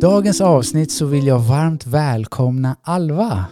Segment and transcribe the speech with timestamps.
[0.00, 3.46] dagens avsnitt så vill jag varmt välkomna Alva.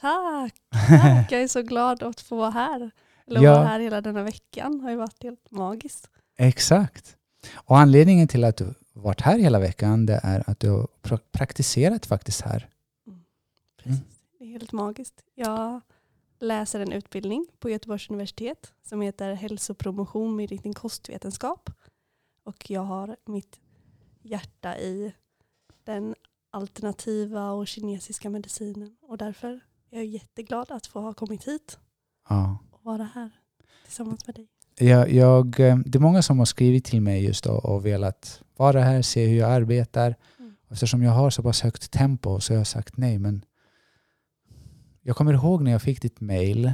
[0.00, 0.54] Tack!
[0.88, 1.32] Tack!
[1.32, 2.90] Jag är så glad att få vara här.
[3.26, 3.52] Eller Ja.
[3.54, 4.78] vara här hela denna veckan.
[4.78, 6.10] Det har ju varit helt magiskt.
[6.38, 7.16] Exakt.
[7.54, 11.20] Och anledningen till att du varit här hela veckan det är att du har pra-
[11.32, 12.68] praktiserat faktiskt här.
[13.82, 14.02] Precis.
[14.38, 15.22] Det är helt magiskt.
[15.34, 15.80] Jag
[16.40, 21.70] läser en utbildning på Göteborgs universitet som heter hälsopromotion med inriktning kostvetenskap.
[22.44, 23.60] Och jag har mitt
[24.22, 25.12] hjärta i
[25.86, 26.14] den
[26.50, 28.96] alternativa och kinesiska medicinen.
[29.02, 31.78] Och därför är jag jätteglad att få ha kommit hit
[32.28, 32.58] Ja.
[32.70, 33.30] och vara här
[33.84, 34.48] tillsammans med dig.
[34.78, 38.42] Jag, jag, eh, det är många som har skrivit till mig just och, och velat
[38.56, 40.16] vara här, se hur jag arbetar.
[40.38, 40.56] Mm.
[40.70, 43.18] Eftersom jag har så pass högt tempo så har jag sagt nej.
[43.18, 43.44] Men
[45.02, 46.72] jag kommer ihåg när jag fick ditt mail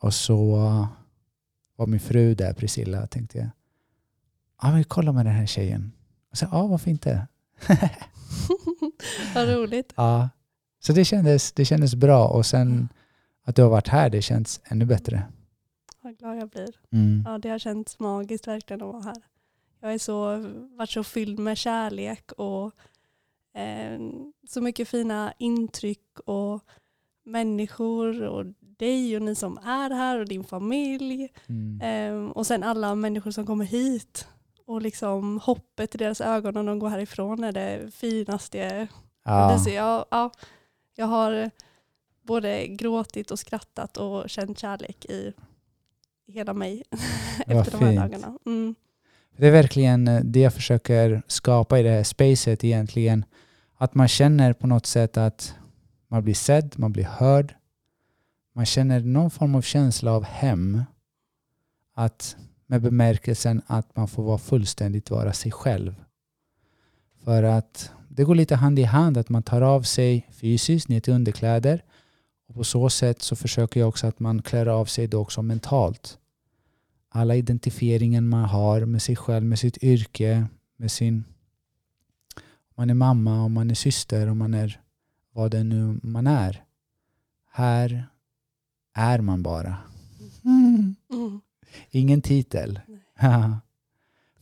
[0.00, 0.56] och så
[1.76, 3.48] var min fru där, Priscilla, tänkte jag.
[4.62, 5.92] Ja, men kolla med den här tjejen.
[6.30, 7.26] Och så, ja, varför inte?
[9.34, 9.92] Vad roligt.
[9.96, 10.28] Ja.
[10.80, 12.88] Så det kändes, det kändes bra och sen
[13.44, 15.22] att du har varit här, det känns ännu bättre.
[16.00, 16.74] Vad glad jag blir.
[16.92, 17.22] Mm.
[17.26, 19.22] Ja, det har känts magiskt verkligen att vara här.
[19.80, 20.36] Jag är så,
[20.76, 22.74] varit så fylld med kärlek och
[23.54, 24.00] eh,
[24.48, 26.64] så mycket fina intryck och
[27.24, 31.28] människor och dig och ni som är här och din familj.
[31.46, 31.80] Mm.
[31.80, 34.28] Eh, och sen alla människor som kommer hit.
[34.66, 38.58] Och liksom hoppet i deras ögon när de går härifrån är det finaste.
[38.68, 38.88] Det
[39.24, 39.60] Ja.
[39.64, 40.30] ser jag, ja,
[40.94, 41.50] jag har
[42.22, 45.32] både gråtit och skrattat och känt kärlek i
[46.26, 46.82] hela mig
[47.46, 48.00] efter de här fint.
[48.00, 48.38] dagarna.
[48.46, 48.74] Mm.
[49.36, 53.24] Det är verkligen eh, det jag försöker skapa i det här spacet egentligen.
[53.76, 55.54] Att man känner på något sätt att
[56.08, 57.54] man blir sedd, man blir hörd.
[58.54, 60.82] Man känner någon form av känsla av hem.
[61.94, 65.94] Att med bemärkelsen att man får vara fullständigt vara sig själv.
[67.24, 71.00] För att det går lite hand i hand att man tar av sig fysiskt ner
[71.00, 71.84] till underkläder.
[72.48, 75.42] Och på så sätt så försöker jag också att man klär av sig då också
[75.42, 76.18] mentalt
[77.14, 80.46] alla identifieringen man har med sig själv, med sitt yrke,
[80.76, 81.24] med sin...
[82.36, 84.80] Om man är mamma, om man är syster, om man är
[85.32, 86.64] vad det nu man är.
[87.50, 88.06] Här
[88.94, 89.76] är man bara.
[90.44, 90.96] Mm.
[91.90, 92.80] Ingen titel.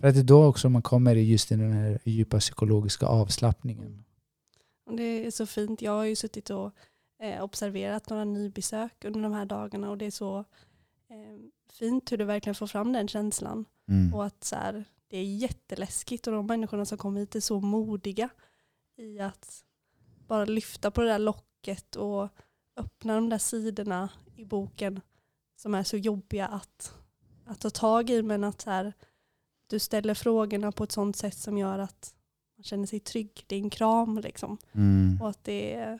[0.00, 4.04] För att det är då också man kommer i just den här djupa psykologiska avslappningen.
[4.96, 5.82] Det är så fint.
[5.82, 6.72] Jag har ju suttit och
[7.22, 10.38] eh, observerat några nybesök under de här dagarna och det är så
[11.08, 11.38] eh,
[11.72, 13.64] fint hur du verkligen får fram den känslan.
[13.88, 14.14] Mm.
[14.14, 17.60] Och att så här, det är jätteläskigt och de människorna som kommer hit är så
[17.60, 18.28] modiga
[18.96, 19.64] i att
[20.26, 22.28] bara lyfta på det där locket och
[22.76, 25.00] öppna de där sidorna i boken
[25.56, 26.94] som är så jobbiga att,
[27.46, 28.92] att ta tag i men att så här,
[29.66, 32.14] du ställer frågorna på ett sånt sätt som gör att
[32.56, 33.44] man känner sig trygg.
[33.46, 34.58] Det är en kram liksom.
[34.72, 35.18] Mm.
[35.22, 35.98] Och att det är,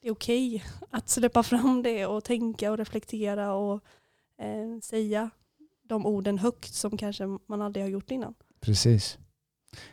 [0.00, 3.84] det är okej att släppa fram det och tänka och reflektera och
[4.38, 5.30] eh, säga
[5.82, 8.34] de orden högt som kanske man aldrig har gjort innan.
[8.60, 9.18] Precis.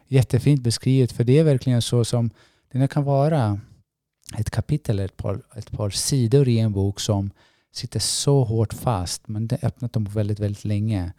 [0.07, 2.29] Jättefint beskrivet, för det är verkligen så som
[2.71, 3.59] det kan vara
[4.37, 7.31] ett kapitel, ett par, ett par sidor i en bok som
[7.71, 9.27] sitter så hårt fast.
[9.27, 11.13] men det har öppnat dem väldigt, väldigt länge.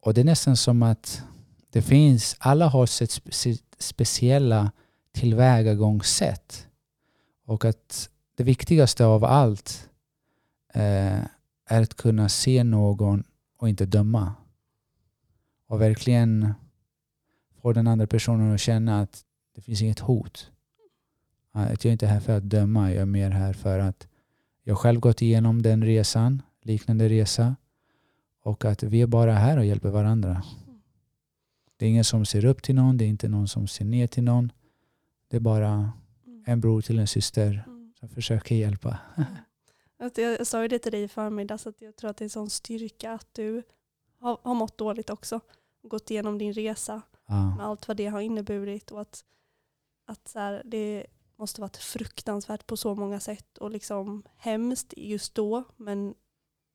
[0.00, 1.22] Och det är nästan som att
[1.70, 4.72] det finns, alla har sitt, sitt speciella
[5.12, 6.66] tillvägagångssätt.
[7.44, 9.88] Och att det viktigaste av allt
[10.74, 11.18] eh,
[11.66, 13.24] är att kunna se någon
[13.58, 14.34] och inte döma.
[15.68, 16.54] Och verkligen
[17.62, 19.24] få den andra personen att känna att
[19.54, 20.50] det finns inget hot.
[21.52, 24.07] Att jag är inte är här för att döma, jag är mer här för att
[24.68, 27.56] jag själv gått igenom den resan, liknande resa.
[28.42, 30.42] Och att vi är bara här och hjälper varandra.
[31.76, 34.06] Det är ingen som ser upp till någon, det är inte någon som ser ner
[34.06, 34.52] till någon.
[35.28, 35.92] Det är bara
[36.26, 36.44] Mm.
[36.46, 37.92] en bror till en syster Mm.
[38.00, 38.98] som försöker hjälpa.
[40.16, 42.30] Jag, sa ju det till dig i förmiddags att jag tror att det är en
[42.30, 43.62] sån styrka att du
[44.20, 45.40] har, har mått dåligt också.
[45.82, 49.24] Gått igenom din resa med Ja, allt vad det har inneburit och att,
[50.06, 51.06] att så här, det
[51.38, 56.14] måste varit fruktansvärt på så många sätt och liksom hemskt just då men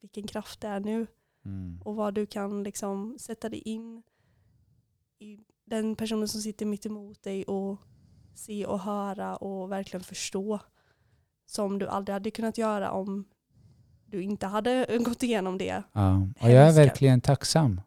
[0.01, 1.07] vilken kraft det är nu
[1.45, 1.81] mm.
[1.85, 4.03] och vad du kan liksom sätta dig in
[5.19, 7.77] i den personen som sitter mitt emot dig och
[8.35, 10.59] se och höra och verkligen förstå
[11.45, 13.25] som du aldrig hade kunnat göra om
[14.05, 15.83] du inte hade gått igenom det.
[15.93, 17.81] Ja, och jag är verkligen tacksam.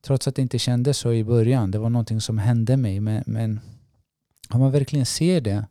[0.00, 1.70] Trots att det inte kändes så i början.
[1.70, 3.00] Det var någonting som hände mig.
[3.00, 3.60] Men, men
[4.50, 5.66] om man verkligen ser det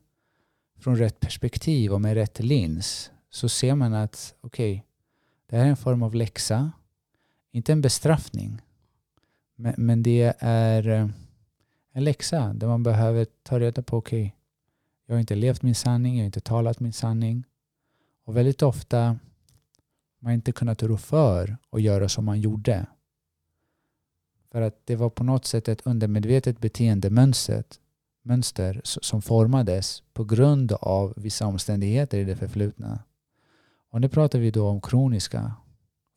[0.79, 4.85] från rätt perspektiv och med rätt lins så ser man att okej,
[5.49, 6.71] det här är en form av läxa.
[7.51, 8.61] Inte en bestraffning.
[9.55, 11.09] Men, men det är eh,
[11.91, 14.31] en läxa där man behöver ta reda på, okej, okay,
[15.05, 17.43] jag har inte levt min sanning, jag har inte talat min sanning.
[18.25, 19.19] Och väldigt ofta
[20.19, 22.85] man inte kunnat rå för att göra som man gjorde.
[24.51, 27.63] För att det var på något sätt ett undermedvetet beteendemönster
[28.25, 33.03] mönster som formades på grund av vissa omständigheter i det förflutna.
[33.89, 35.53] Och nu pratar vi då om kroniska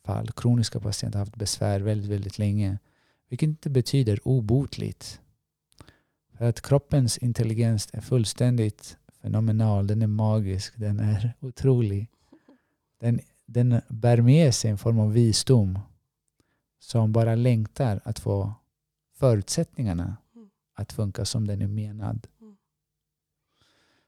[0.04, 0.30] fall.
[0.32, 2.78] Kroniska patienter har haft besvär väldigt, väldigt länge.
[3.28, 5.20] Vilket inte betyder obotligt.
[6.38, 9.86] För att kroppens intelligens är fullständigt fenomenal.
[9.86, 10.76] Den är magisk.
[10.76, 12.08] Den är otrolig.
[13.00, 15.78] Den, den bär med sig en form av visdom
[16.78, 18.54] som bara längtar att få
[19.14, 20.16] förutsättningarna
[20.78, 22.26] att funka som den är menad.
[22.40, 22.56] Mm.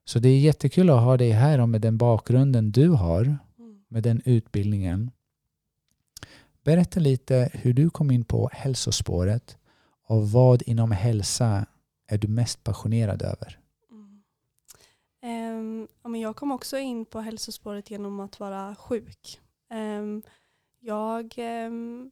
[0.05, 3.23] Så det är jättekul att ha dig här och med den bakgrunden du har,
[3.59, 3.85] mm.
[3.89, 5.11] med den utbildningen.
[6.65, 9.59] Berätta lite hur du kom in på hälsospåret
[10.07, 11.67] och vad inom hälsa
[12.07, 13.59] är du mest passionerad över?
[15.23, 15.89] Mm.
[16.05, 19.41] Um, jag kom också in på hälsospåret genom att vara sjuk.
[19.71, 20.23] Um,
[20.81, 21.35] jag
[21.67, 22.11] um,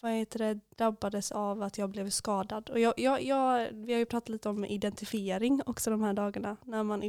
[0.00, 2.70] vad heter det, drabbades av att jag blev skadad.
[2.70, 6.56] Och jag, jag, jag, vi har ju pratat lite om identifiering också de här dagarna.
[6.64, 7.02] När man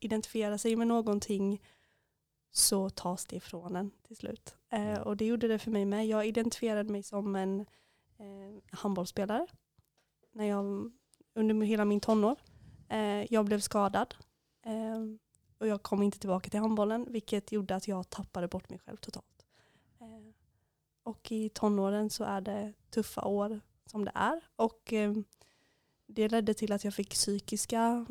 [0.00, 1.62] identifierar sig med någonting
[2.50, 4.56] så tas det ifrån en till slut.
[4.72, 5.02] Eh, mm.
[5.02, 6.06] och det gjorde det för mig med.
[6.06, 7.60] Jag identifierade mig som en
[8.18, 9.46] eh, handbollsspelare
[10.32, 10.92] när jag,
[11.34, 12.36] under hela min tonår.
[12.88, 14.14] Eh, jag blev skadad
[14.66, 15.00] eh,
[15.58, 18.96] och jag kom inte tillbaka till handbollen vilket gjorde att jag tappade bort mig själv
[18.96, 19.33] totalt.
[21.04, 24.40] Eh, och i tonåren så är det tuffa år som det är.
[24.56, 25.12] Och eh,
[26.06, 28.06] det ledde till att jag fick psykiska,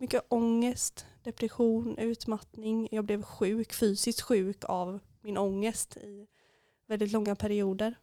[0.00, 2.88] mycket ångest, depression, utmattning.
[2.90, 6.26] Jag blev sjuk, fysiskt sjuk av min ångest i
[6.86, 7.94] väldigt långa perioder.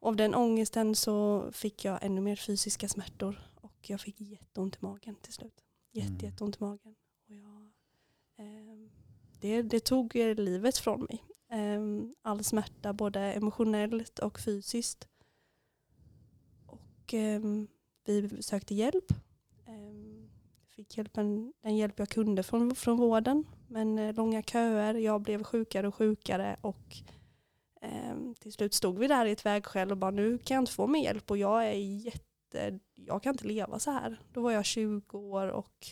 [0.00, 4.78] Av den ångesten så fick jag ännu mer fysiska smärtor och jag fick jätteont i
[4.80, 5.64] magen till slut.
[5.92, 6.24] Jätte, mm.
[6.24, 6.94] jätteont i magen.
[7.26, 7.70] Och jag,
[9.40, 11.24] det, det tog livet från mig.
[11.54, 15.08] Ehm, all smärta både emotionellt och fysiskt.
[16.66, 17.68] Och ehm,
[18.04, 19.12] vi sökte hjälp
[19.66, 20.30] ehm,
[20.70, 23.44] fick hjälpen, den hjälp jag kunde från, från vården.
[23.68, 26.96] Men eh, långa köer, jag blev sjukare och sjukare och
[27.80, 30.72] eh, till slut stod vi där i ett vägskäl och bara nu kan jag inte
[30.72, 31.72] få mer hjälp och jag är
[32.04, 34.20] jätte, jag kan inte leva så här.
[34.32, 35.86] Då var jag 20 år och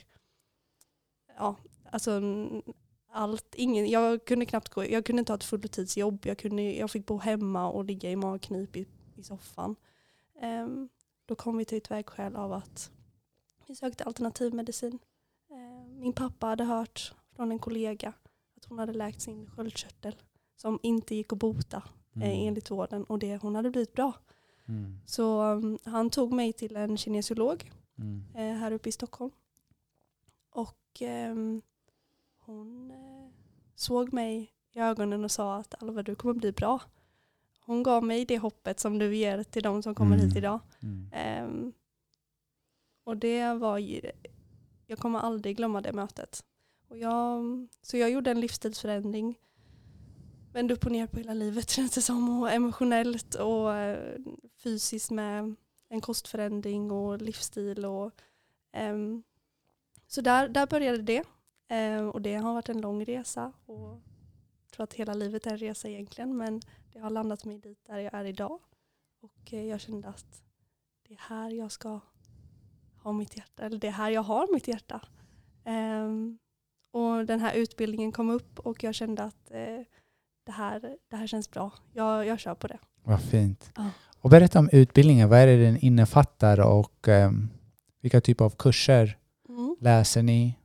[1.36, 1.56] ja,
[1.90, 2.20] alltså
[3.12, 6.90] allt, ingen, jag kunde knappt gå, jag kunde inte ha ett fulltidsjobb, jag, kunde, jag
[6.90, 8.86] fick bo hemma och ligga i magknip i,
[9.16, 9.76] i soffan.
[10.42, 10.88] Um,
[11.26, 12.90] då kom vi till ett vägskäl av att
[13.66, 14.98] vi sökte alternativmedicin.
[15.50, 18.12] Eh, min pappa hade hört från en kollega
[18.56, 20.16] att hon hade läkt sin sköldkörtel
[20.56, 21.82] som inte gick att bota
[22.16, 22.48] eh, mm.
[22.48, 24.12] enligt vården och det, hon hade blivit bra.
[24.68, 24.98] Mm.
[25.06, 28.24] Så um, han tog mig till en kinesiolog mm.
[28.34, 29.30] eh, här uppe i Stockholm.
[30.50, 31.34] Och eh,
[32.44, 33.30] hon eh,
[33.74, 36.80] såg mig i ögonen och sa att Alva du kommer bli bra.
[37.60, 40.36] Hon gav mig det hoppet som du ger till de som kommer hit mm.
[40.36, 40.60] idag.
[41.44, 41.72] Um,
[43.04, 43.78] och det var,
[44.86, 46.44] jag kommer aldrig glömma det mötet.
[46.88, 47.42] Och jag,
[47.82, 49.38] så jag gjorde en livsstilsförändring.
[50.52, 52.40] Vände upp och ner på hela livet känns det som.
[52.42, 54.18] Och emotionellt och eh,
[54.56, 55.54] fysiskt med
[55.88, 57.84] en kostförändring och livsstil.
[57.84, 58.12] Och,
[58.76, 59.22] um,
[60.06, 61.24] så där, där började det.
[61.72, 63.52] Um, och det har varit en lång resa.
[63.66, 64.00] Och
[64.62, 66.36] jag tror att hela livet är en resa egentligen.
[66.36, 66.60] Men
[66.92, 68.58] det har landat mig dit där jag är idag.
[69.20, 70.42] Och eh, jag kände att
[71.08, 72.00] det är här jag ska
[73.02, 75.00] har mitt hjärta, eller det är här jag har mitt hjärta.
[75.64, 76.38] Um,
[76.92, 79.84] och den här utbildningen kom upp och jag kände att uh,
[80.46, 81.72] det, här, det här känns bra.
[81.92, 82.78] Jag, jag kör på det.
[83.04, 83.72] Vad fint.
[83.76, 83.90] Ja.
[84.20, 85.28] Och berätta om utbildningen.
[85.28, 87.48] Vad är det den innefattar och um,
[88.00, 89.76] vilka typer av kurser mm.
[89.80, 90.58] läser ni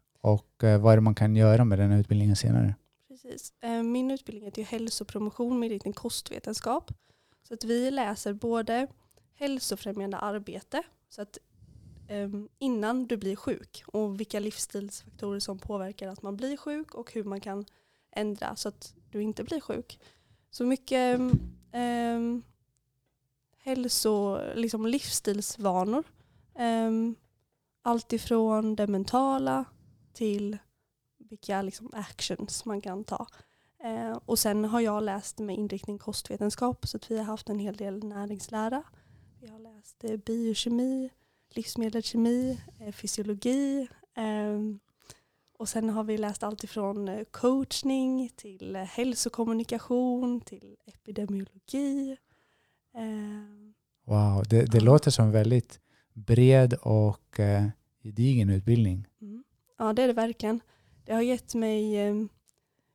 [0.64, 2.76] Eh, vad är det man kan göra med den här utbildningen senare?
[3.08, 3.54] Precis.
[3.62, 6.92] Eh, min utbildning heter hälsopromotion med inriktning kostvetenskap.
[7.48, 8.88] Så att vi läser både
[9.36, 11.38] hälsofrämjande arbete, så att
[12.08, 17.14] ehm, innan du blir sjuk och vilka livsstilsfaktorer som påverkar att man blir sjuk och
[17.14, 17.66] hur man kan
[18.12, 20.00] ändra så att du inte blir sjuk.
[20.52, 21.20] Så mycket
[21.74, 22.44] um,
[23.58, 26.04] hälso, liksom livsstilsvanor.
[26.56, 27.16] Ehm, um,
[27.82, 29.66] allt ifrån det mentala
[30.18, 30.58] till
[31.30, 33.28] vilka liksom, actions man kan ta.
[33.84, 37.60] Eh, och sen har jag läst med inriktning kostvetenskap så att vi har haft en
[37.60, 38.84] hel del näringslära.
[39.42, 41.10] Vi har läst eh, biokemi,
[41.50, 43.88] livsmedelskemi, eh, fysiologi.
[44.16, 44.80] Ehm,
[45.58, 52.18] och sen har vi läst allt ifrån eh, coachning till hälsokommunikation till epidemiologi.
[52.98, 53.74] Ehm,
[54.06, 54.84] Wow, det, det Ja.
[54.84, 55.80] låter som väldigt
[56.14, 57.66] bred och eh,
[58.04, 59.08] gedigen utbildning.
[59.78, 60.60] Ja det är det verkligen.
[61.06, 62.16] Det har gett mig, eh,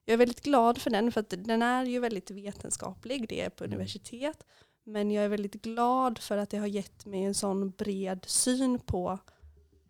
[0.04, 3.50] jag är väldigt glad för den för att den är ju väldigt vetenskaplig, det är
[3.50, 3.74] på Mm.
[3.74, 4.44] universitet.
[4.84, 8.78] Men jag är väldigt glad för att det har gett mig en sån bred syn
[8.78, 9.18] på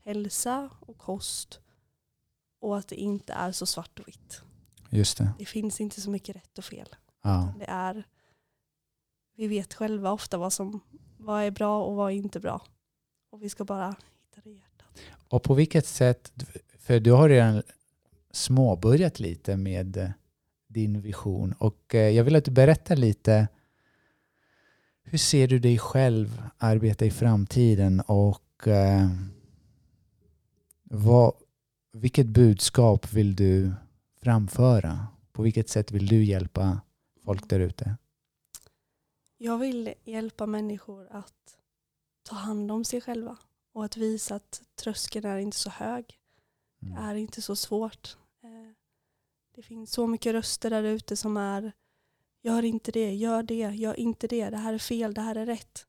[0.04, 1.60] hälsa och kost.
[2.60, 4.42] Och att det inte är så svart och vitt.
[4.90, 5.32] Just det.
[5.38, 6.88] Det finns inte så mycket rätt och fel.
[7.22, 7.54] Ja.
[7.58, 8.04] Det är,
[9.36, 10.80] vi vet själva ofta vad som
[11.18, 12.62] vad är bra och vad är inte bra.
[13.30, 14.98] Och vi ska bara hitta det i hjärtat.
[15.28, 16.32] Och på vilket sätt,
[16.82, 17.62] för du har redan
[18.30, 20.10] småbörjat lite med eh,
[20.68, 23.48] din vision och eh, jag vill att du berättar lite
[25.02, 29.08] hur ser du dig själv arbeta i framtiden och eh,
[30.82, 31.34] vad,
[31.92, 33.72] vilket budskap vill du
[34.22, 35.06] framföra?
[35.32, 36.80] På vilket sätt vill du hjälpa
[37.24, 37.96] folk där ute?
[39.38, 41.56] Jag vill hjälpa människor att
[42.22, 43.36] ta hand om sig själva
[43.72, 46.18] och att visa att tröskeln är inte så hög.
[46.82, 47.04] Det Mm.
[47.04, 48.16] är inte så svårt.
[48.42, 48.72] Eh,
[49.54, 51.72] Det finns så mycket röster där ute som är
[52.42, 55.46] gör inte det, gör det, gör inte det, det här är fel, det här är
[55.46, 55.86] rätt.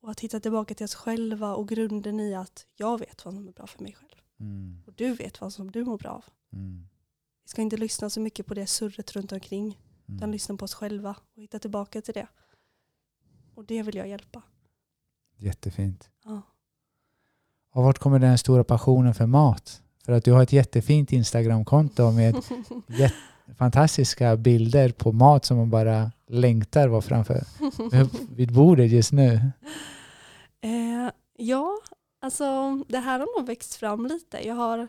[0.00, 3.48] Och att hitta tillbaka till oss själva och grunden i att jag vet vad som
[3.48, 4.20] är bra för mig själv.
[4.40, 4.82] Mm.
[4.86, 6.24] Och du vet vad som du mår bra av.
[6.52, 6.88] Mm.
[7.42, 10.30] Vi ska inte lyssna så mycket på det surret runt omkring utan Mm.
[10.32, 12.28] lyssna på oss själva och hitta tillbaka till det.
[13.54, 14.42] Och det vill jag hjälpa.
[15.36, 16.10] Jättefint.
[16.24, 16.42] Ja.
[17.70, 19.82] Och vart kommer den stora passionen för mat?
[20.06, 22.36] För att du har ett jättefint Instagramkonto med
[23.58, 27.40] fantastiska bilder på mat som man bara längtar vara framför
[28.36, 29.34] vid bordet just nu.
[30.60, 31.78] Eh, ja,
[32.20, 32.44] alltså
[32.88, 34.46] det här har nog växt fram lite.
[34.46, 34.88] Jag har,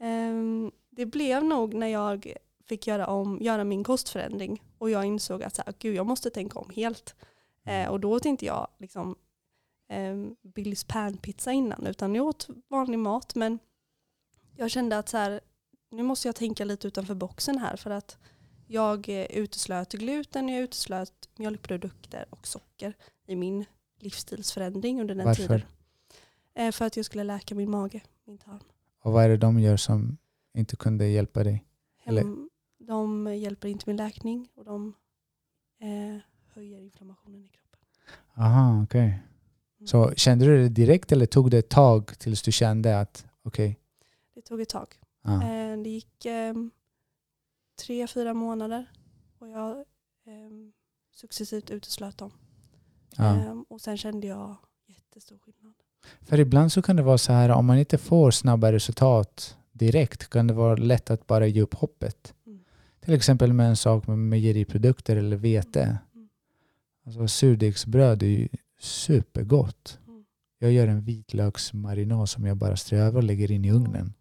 [0.00, 2.32] ehm, det blev nog när jag
[2.68, 6.30] fick göra, om, göra min kostförändring och jag insåg att så här, gud, jag måste
[6.30, 7.14] tänka om helt.
[7.66, 9.16] Eh, och då åt inte jag liksom,
[9.92, 13.58] um, Billys panpizza innan utan jag åt vanlig mat men
[14.56, 15.40] jag kände att så här,
[15.90, 18.18] nu måste jag tänka lite utanför boxen här för att
[18.66, 22.94] jag uteslöt gluten, jag uteslöt mjölkprodukter och socker
[23.26, 23.64] i min
[23.98, 25.42] livsstilsförändring under den Varför?
[25.42, 25.62] tiden.
[26.54, 28.60] Eh, för att jag skulle läka min mage, min tarm.
[29.02, 30.18] Och vad är det de gör som
[30.54, 31.64] inte kunde hjälpa dig?
[32.04, 34.94] Eller- Hem, de hjälper inte min läkning och de
[35.80, 36.20] eh,
[36.54, 37.80] höjer inflammationen i kroppen.
[38.36, 39.02] Aha, okej.
[39.78, 39.86] Mm.
[39.86, 43.68] Så kände du det direkt eller tog det ett tag tills du kände att okej,
[43.68, 43.76] Det
[44.52, 44.94] tog ett tag.
[45.22, 46.54] ja, Eh, det gick eh,
[47.86, 48.90] tre, fyra månader
[49.38, 49.70] och jag
[50.26, 50.52] eh,
[51.14, 52.30] successivt uteslöt dem.
[53.16, 53.36] ja.
[53.36, 54.56] Eh, och sen kände jag
[54.86, 55.74] jättestor skillnad.
[56.20, 60.30] För ibland så kan det vara så här om man inte får snabba resultat direkt
[60.30, 62.34] kan det vara lätt att bara ge upp hoppet.
[62.46, 62.64] Mm.
[63.00, 65.98] Till exempel med en sak med mejeriprodukter eller vete.
[66.14, 66.28] Mm.
[67.06, 68.48] Alltså surdegsbröd är ju
[68.80, 69.98] supergott.
[70.06, 70.24] Mm.
[70.58, 74.14] Jag gör en vitlöksmarinad som jag bara strör över och lägger in i ugnen.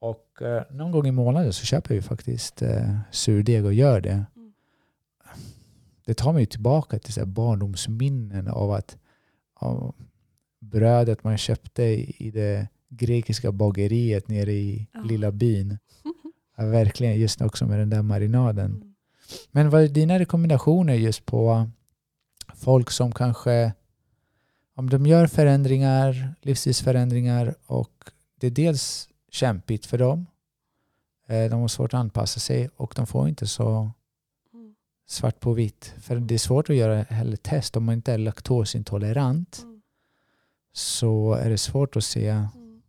[0.00, 4.24] Och eh, någon gång i månaden så köper vi faktiskt eh, surdeg och gör det.
[4.36, 4.52] Mm.
[6.04, 8.96] Det tar mig tillbaka till så barndomsminnen av att
[9.54, 9.94] av
[10.60, 15.00] brödet man köpte i i det grekiska bageriet nere i Ja.
[15.00, 15.78] lilla byn.
[16.60, 18.70] Ja, verkligen, just också med den där marinaden.
[18.70, 18.94] Mm.
[19.50, 21.70] Men vad är dina rekommendationer just på
[22.54, 23.72] folk som kanske,
[24.74, 30.26] om de gör förändringar, livsstilsförändringar och det är dels kämpigt för dem,
[31.26, 33.90] eh, de har svårt att anpassa sig och de får inte så
[34.52, 34.74] Mm.
[35.06, 35.94] svart på vitt.
[36.00, 39.82] För det är svårt att göra heller test om man inte är laktosintolerant Mm.
[40.72, 42.28] så är det svårt att se.
[42.28, 42.82] Mm.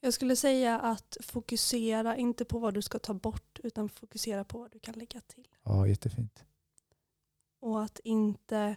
[0.00, 4.58] Jag skulle säga att fokusera inte på vad du ska ta bort utan fokusera på
[4.58, 5.48] vad du kan lägga till.
[5.64, 6.44] Ja, jättefint.
[7.60, 8.76] Och att inte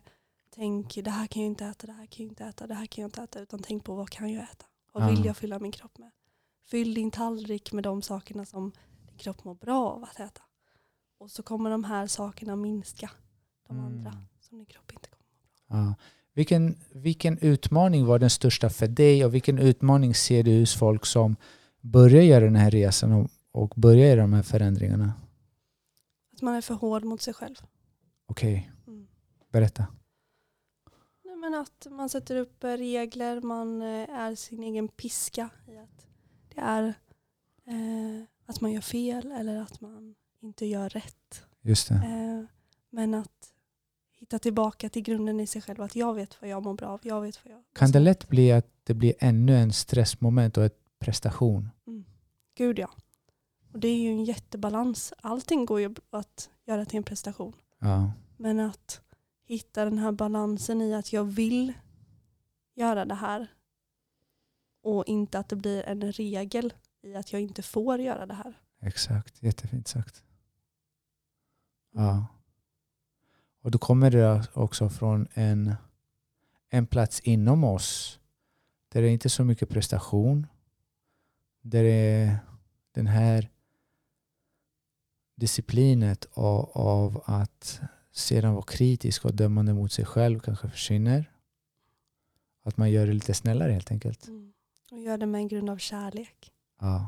[0.50, 2.86] tänka det här kan jag inte äta, det här kan jag inte äta, det här
[2.86, 3.40] kan jag inte äta.
[3.40, 4.66] Utan tänk på vad kan jag äta?
[4.92, 5.26] Vad vill Ja.
[5.26, 6.12] jag fylla min kropp med?
[6.72, 8.72] Fyll din tallrik med de sakerna som
[9.08, 10.42] din kropp mår bra av att äta.
[11.20, 13.12] Och så kommer de här sakerna minska.
[13.68, 13.86] De Mm.
[13.86, 15.84] andra som din kropp inte kommer.
[15.86, 15.94] Ja.
[16.34, 21.06] Vilken, vilken utmaning var den största för dig och vilken utmaning ser du hos folk
[21.06, 21.36] som
[21.82, 25.14] börjar göra den här resan och, och börjar göra de här förändringarna?
[26.34, 27.56] Att man är för hård mot sig själv.
[28.26, 29.08] Okej, Mm.
[29.52, 29.88] berätta.
[31.24, 36.08] Nej, men att man sätter upp regler, man eh, är sin egen piska i att
[36.56, 36.94] det är
[37.66, 41.44] eh, att man gör fel eller att man inte gör rätt.
[41.62, 41.96] Just det.
[41.96, 42.46] Eh,
[42.90, 43.54] men att
[44.20, 45.82] hitta tillbaka till grunden i sig själv.
[45.82, 47.00] Att jag vet vad jag mår bra av.
[47.04, 50.64] Jag vet vad jag Kan det lätt bli att det blir ännu en stressmoment och
[50.64, 51.70] ett prestation?
[52.56, 52.90] Gud ja.
[53.74, 55.14] Och det är ju en jättebalans.
[55.22, 57.54] Allting går ju att göra till en prestation.
[57.80, 58.12] Ja.
[58.38, 59.02] Men att
[59.44, 61.74] hitta den här balansen i att jag vill
[62.76, 63.48] göra det här
[64.82, 68.54] och inte att det blir en regel i att jag inte får göra det här.
[68.80, 70.24] Exakt, jättefint sagt.
[71.92, 72.26] Ja.
[73.62, 75.76] Och då kommer det också från en,
[76.70, 78.20] en plats inom oss
[78.90, 80.48] där det inte är så mycket prestation.
[81.62, 82.40] Där det är
[82.92, 83.50] den här
[85.36, 91.32] disciplinet av, av att sedan vara kritisk och dömande mot sig själv kanske försvinner.
[92.64, 94.28] Att man gör det lite snällare helt enkelt.
[94.28, 94.54] Mm.
[94.92, 96.52] Och gör det med en grund av kärlek.
[96.82, 97.08] Ja.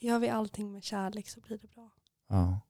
[0.00, 1.90] Gör vi allting med kärlek så blir det bra.
[2.28, 2.60] Ja.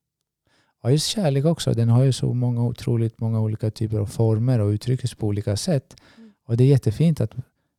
[0.82, 1.74] ja, just kärlek också.
[1.74, 5.56] Den har ju så många otroligt många olika typer av former och uttrycks på olika
[5.56, 5.96] sätt.
[6.16, 6.32] Mm.
[6.44, 7.34] Och det är jättefint att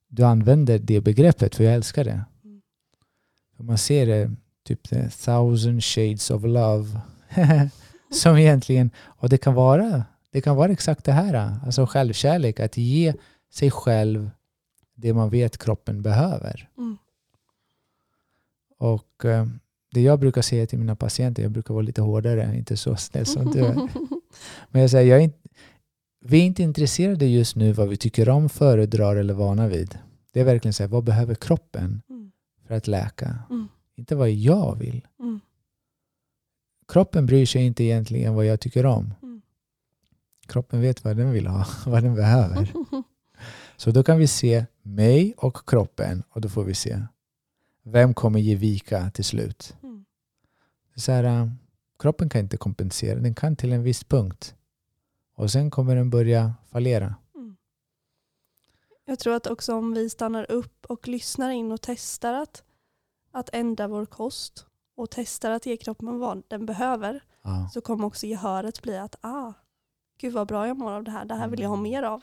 [0.07, 2.25] du använder det begreppet, för jag älskar det.
[2.43, 2.61] Mm.
[3.57, 4.31] Man ser det,
[4.63, 7.01] typ the thousand shades of love.
[8.11, 11.57] Som egentligen, och det kan vara det kan vara exakt det här.
[11.65, 13.13] Alltså självkärlek, att ge
[13.53, 14.29] sig själv
[14.95, 16.69] det man vet kroppen behöver.
[16.77, 16.97] Mm.
[18.77, 19.47] Och eh,
[19.93, 23.25] det jag brukar säga till mina patienter, jag brukar vara lite hårdare, inte så snäll
[23.25, 23.75] som du är.
[24.69, 25.37] Men jag säger, jag är inte,
[26.21, 29.97] vi är inte intresserade just nu vad vi tycker om, föredrar eller vana vid.
[30.33, 32.31] Det är verkligen så här, vad behöver kroppen Mm.
[32.67, 33.39] för att läka?
[33.49, 33.67] Mm.
[33.95, 35.07] Inte vad jag vill.
[35.19, 35.39] Mm.
[36.87, 39.13] Kroppen bryr sig inte egentligen vad jag tycker om.
[39.23, 39.41] Mm.
[40.47, 42.71] Kroppen vet vad den vill ha, vad den behöver.
[43.77, 46.99] Så då kan vi se mig och kroppen och då får vi se
[47.83, 49.75] vem kommer ge vika till slut.
[49.83, 50.05] Mm.
[50.95, 51.47] Så här, äh,
[51.99, 54.55] kroppen kan inte kompensera, den kan till en viss punkt.
[55.35, 57.15] Och sen kommer den börja fallera.
[57.35, 57.55] Mm.
[59.05, 62.63] Jag tror att också om vi stannar upp och lyssnar in och testar att,
[63.31, 68.05] att ändra vår kost och testar att ge kroppen vad den behöver Ja, så kommer
[68.05, 69.53] också gehöret bli att ah,
[70.17, 71.91] gud vad bra jag mår av det här, det här vill jag ha Mm.
[71.91, 72.21] mer av.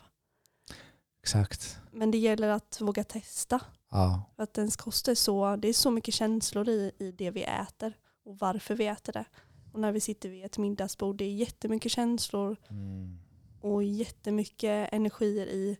[1.21, 1.77] exakt.
[1.91, 3.61] Men det gäller att våga testa.
[3.91, 7.31] Ja, För att ens kost är så, det är så mycket känslor i, i det
[7.31, 9.25] vi äter och varför vi äter det.
[9.73, 13.19] Och när vi sitter vid ett middagsbord, det är jättemycket känslor mm.
[13.61, 15.77] och jättemycket energier i,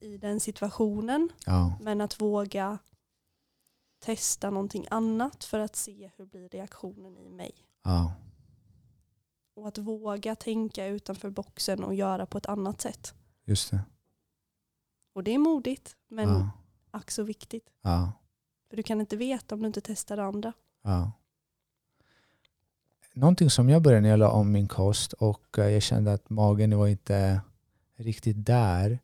[0.00, 1.28] i den situationen.
[1.46, 2.78] ja, Men att våga
[4.00, 7.52] testa någonting annat för att se hur blir reaktionen i mig.
[7.84, 8.12] ja,
[9.54, 13.14] Och att våga tänka utanför boxen och göra på ett annat sätt.
[13.44, 13.80] just det.
[15.18, 16.50] Och det är modigt, men Ja,
[16.90, 17.66] ack så viktigt.
[17.82, 18.12] ja,
[18.70, 20.52] För du kan inte veta om du inte testar det andra.
[20.82, 21.12] ja.
[23.14, 26.30] Någonting som jag började när jag la om min kost och eh, jag kände att
[26.30, 27.40] magen var inte
[27.96, 28.98] riktigt där.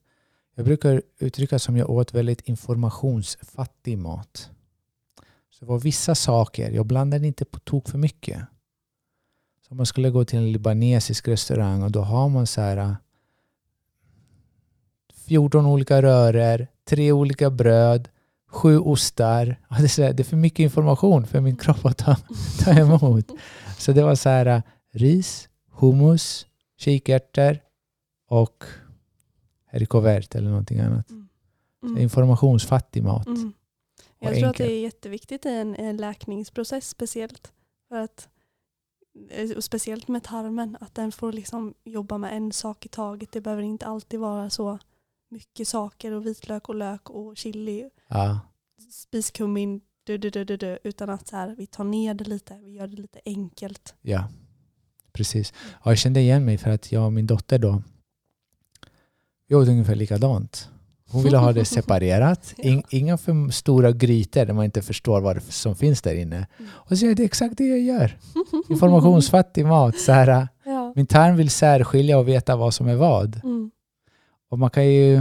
[0.55, 4.51] Jag brukar uttrycka som jag åt väldigt informationsfattig mat.
[5.51, 8.39] Så det var vissa saker, jag blandade inte på tok för mycket.
[9.63, 12.77] Så om man skulle gå till en libanesisk restaurang och då har man så här
[12.77, 12.93] eh,
[15.27, 18.09] 14 olika röror, tre olika bröd,
[18.51, 19.61] sju ostar.
[19.69, 22.17] Det är, det för mycket information för min kropp att ta,
[22.65, 23.31] ta emot.
[23.79, 26.47] Så det var så här eh, ris, hummus,
[26.79, 27.59] kikärtor
[28.29, 28.65] och
[29.73, 31.11] haricots vert eller någonting annat.
[31.11, 31.29] Mm.
[31.83, 31.99] Mm.
[31.99, 33.27] Informationsfattig mat.
[33.27, 33.53] Mm.
[34.19, 34.67] Jag tror att enkel.
[34.67, 37.53] det är jätteviktigt i en, en läkningsprocess speciellt.
[37.89, 38.29] För att,
[39.31, 43.33] eh, och speciellt med tarmen, att den får liksom jobba med en sak i taget.
[43.33, 44.79] Det behöver inte alltid vara så
[45.29, 48.41] mycket saker och vitlök och lök och chili, Ja,
[48.91, 52.59] spiskummin, du, du, du, du, du, utan att så här, vi tar ner det lite,
[52.65, 53.95] vi gör det lite enkelt.
[54.03, 54.29] ja,
[55.13, 55.53] precis.
[55.85, 57.83] Ja, jag kände igen mig för att jag och min dotter då,
[59.49, 60.69] vi åt ungefär likadant.
[61.11, 62.55] Hon ville ha det separerat.
[62.57, 66.37] In, inga för stora grytor där man inte förstår vad som finns där inne.
[66.59, 66.71] Mm.
[66.75, 68.19] Och så är det exakt det jag gör.
[68.69, 69.99] Informationsfattig mat.
[69.99, 70.93] Så här, ja.
[70.97, 73.41] min tarm vill särskilja och veta vad som är vad.
[73.45, 73.71] Mm.
[74.55, 75.15] Och man kan ju,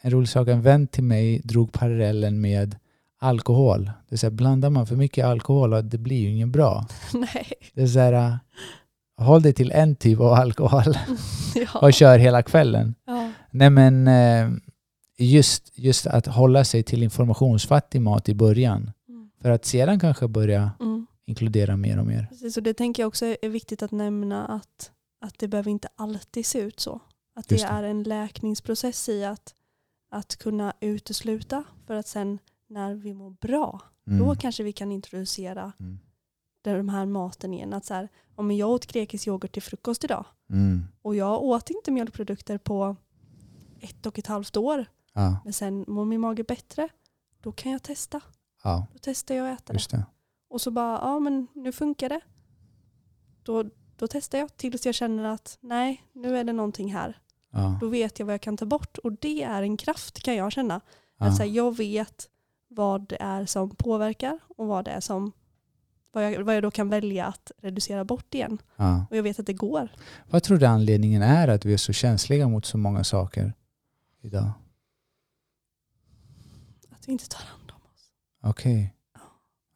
[0.00, 2.76] en rolig sak, en vän till mig drog parallellen med
[3.20, 3.84] alkohol.
[3.84, 6.86] Det vill säga, blandar man för mycket alkohol, och det blir ju ingen bra.
[7.14, 7.52] Nej.
[7.74, 8.34] Det är så här, äh,
[9.26, 10.82] håll dig till en typ av alkohol
[11.54, 11.78] Ja.
[11.80, 12.94] och kör hela kvällen.
[13.06, 13.30] Ja.
[13.50, 14.50] Nej men eh,
[15.18, 18.90] just, just att hålla sig till informationsfattig mat i början.
[19.08, 19.30] Mm.
[19.42, 21.06] För att sedan kanske börja Mm.
[21.26, 22.26] inkludera mer och mer.
[22.30, 25.88] Precis, och det tänker jag också är viktigt att nämna att, att det behöver inte
[25.96, 27.00] alltid se ut så.
[27.36, 27.62] Att det, det.
[27.62, 29.54] är en läkningsprocess i att,
[30.10, 34.18] att kunna utesluta för att sen när vi mår bra, Mm.
[34.26, 35.98] då kanske vi kan introducera Mm.
[36.62, 37.72] den här maten igen.
[37.72, 40.84] Att så här, om jag åt grekisk yoghurt till frukost idag Mm.
[41.02, 42.96] och jag åt inte mjölkprodukter på
[43.80, 46.88] ett och ett halvt år, Ja, men sen mår min mage bättre,
[47.40, 48.20] då kan jag testa.
[48.64, 49.76] ja, Då testar jag att äta det.
[49.76, 50.06] just det.
[50.48, 52.20] Och så bara, ja men nu funkar det.
[53.42, 53.64] Då,
[53.96, 57.18] då testar jag tills jag känner att nej, nu är det någonting här.
[57.52, 57.78] Ja.
[57.80, 60.52] Då vet jag vad jag kan ta bort och det är en kraft kan jag
[60.52, 60.80] känna.
[61.18, 61.26] Ja.
[61.26, 62.28] Att så här, jag vet
[62.68, 65.32] vad det är som påverkar och vad det är som
[66.12, 68.58] vad jag, vad jag då kan välja att reducera bort igen.
[68.76, 69.06] Ja.
[69.10, 69.88] Och jag vet att det går.
[70.30, 73.52] Vad tror du anledningen är att vi är så känsliga mot så många saker
[74.20, 74.50] idag?
[76.90, 78.10] Att vi inte tar hand om oss.
[78.42, 78.94] Okej.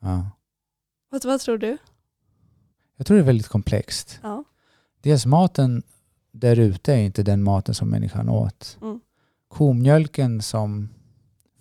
[0.00, 0.30] Ja.
[1.08, 1.78] Vad, vad tror du?
[2.96, 4.20] Jag tror det är väldigt komplext.
[4.22, 4.44] Ja.
[5.00, 5.82] Dels maten
[6.32, 8.78] där ute är inte den maten som människan åt.
[8.82, 9.00] Mm.
[9.48, 10.88] Komjölken som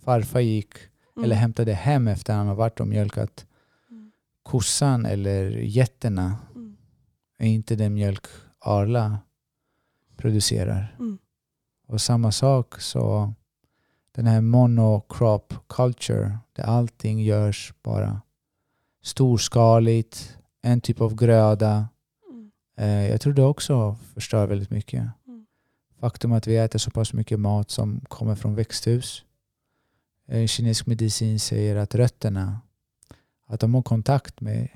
[0.04, 0.74] farfar gick
[1.16, 1.24] Mm.
[1.24, 3.46] eller hämtade hem efter han har varit och mjölkat
[3.90, 4.12] Mm.
[4.42, 6.76] kossan eller getterna Mm.
[7.38, 8.24] är inte den mjölk
[8.58, 9.18] Arla
[10.16, 10.96] producerar.
[10.98, 11.18] Mm.
[11.86, 13.34] Och samma sak så
[14.12, 18.20] den här monocrop culture där allting görs bara
[19.02, 21.88] storskaligt, en typ av gröda.
[22.80, 23.04] Mm.
[23.04, 25.08] Eh, jag tror det också förstör väldigt mycket.
[25.26, 25.46] Mm.
[25.98, 29.24] Faktum att vi äter så pass mycket mat som kommer från växthus.
[30.26, 32.60] Eh, kinesisk medicin säger att rötterna,
[33.46, 34.68] att de har kontakt med,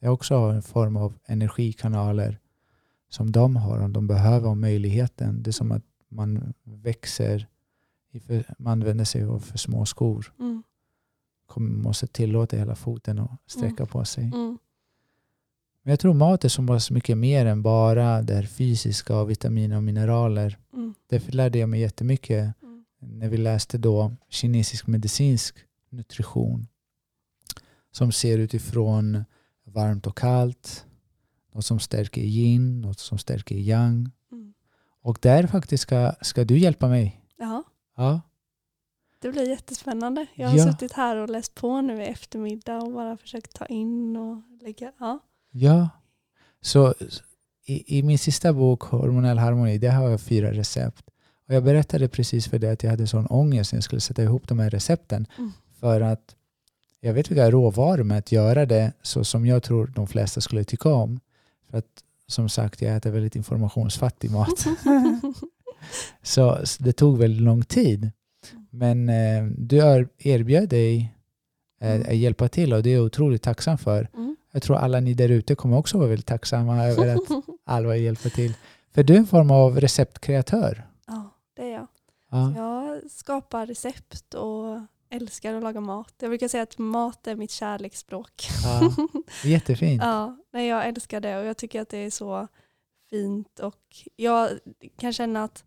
[0.00, 2.38] det är också en form av energikanaler
[3.08, 5.42] som de har om de behöver om möjligheten.
[5.42, 7.46] Det är som att man växer,
[8.58, 10.32] man använder sig av för små skor.
[10.38, 10.62] Mm.
[11.46, 14.24] Kommer, måste tillåta hela foten att sträcka på sig.
[14.24, 14.58] Mm.
[15.90, 19.76] Men jag tror mat är så mycket mer än bara det här fysiska och vitaminer
[19.76, 20.58] och mineraler.
[20.72, 20.94] Mm.
[21.06, 22.84] Därför lärde jag mig jättemycket Mm.
[22.98, 25.56] när vi läste då kinesisk medicinsk
[25.90, 26.66] nutrition
[27.90, 29.24] som ser utifrån
[29.64, 30.86] varmt och kallt,
[31.54, 34.10] något som stärker yin, något som stärker yang.
[34.32, 34.54] Mm.
[35.02, 37.24] Och där faktiskt ska, ska du hjälpa mig.
[37.36, 37.62] Ja,
[37.96, 38.20] Ja,
[39.18, 40.26] det blir jättespännande.
[40.34, 40.72] Jag har Ja.
[40.72, 44.92] suttit här och läst på nu i eftermiddag och bara försökt ta in och lägga.
[44.98, 45.18] Ja.
[45.50, 45.88] Ja.
[46.60, 46.94] Så
[47.66, 51.04] i, i min sista bok Hormonell harmoni, där har jag fyra recept.
[51.48, 54.22] Och jag berättade precis för dig att jag hade sån ångest när jag skulle sätta
[54.22, 55.26] ihop de här recepten.
[55.38, 55.52] Mm.
[55.80, 56.34] För att
[57.00, 60.64] jag vet vilka råvaror med att göra det så som jag tror de flesta skulle
[60.64, 61.20] tycka om.
[61.70, 64.66] För att som sagt, jag äter väldigt informationsfattig mat.
[66.22, 68.10] Så s- det tog väldigt lång tid.
[68.70, 71.14] Men eh, du er- erbjöd dig
[71.80, 72.02] eh, Mm.
[72.08, 74.08] att hjälpa till och det är jag otroligt tacksam för.
[74.14, 74.29] Mm.
[74.52, 78.30] Jag tror alla ni där ute kommer också vara väldigt tacksamma över att Alva hjälper
[78.30, 78.54] till.
[78.94, 80.86] För du är en form av receptkreatör.
[81.06, 81.86] ja, det är jag.
[82.30, 82.52] Ja.
[82.56, 86.14] Jag skapar recept och älskar att laga mat.
[86.20, 88.48] Jag brukar säga att mat är mitt kärleksspråk.
[88.64, 88.92] Ja.
[89.44, 90.02] Jättefint.
[90.02, 92.48] Ja, nej, jag älskar det och jag tycker att det är så
[93.10, 94.50] fint och jag
[94.96, 95.64] kan känna att,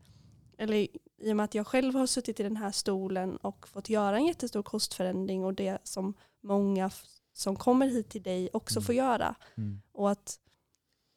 [0.57, 0.75] eller
[1.21, 4.17] i och med att jag själv har suttit i den här stolen och fått göra
[4.17, 6.89] en jättestor kostförändring och det som många
[7.33, 8.85] som kommer hit till dig också Mm.
[8.85, 9.81] får göra Mm.
[9.93, 10.39] och att